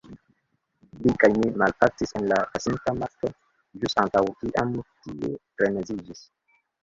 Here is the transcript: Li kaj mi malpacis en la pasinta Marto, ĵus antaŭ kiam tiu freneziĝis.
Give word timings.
Li 1.01 1.11
kaj 1.23 1.27
mi 1.41 1.49
malpacis 1.63 2.15
en 2.19 2.25
la 2.31 2.39
pasinta 2.55 2.95
Marto, 3.01 3.31
ĵus 3.83 3.95
antaŭ 4.05 4.25
kiam 4.41 4.75
tiu 5.03 5.31
freneziĝis. 5.61 6.25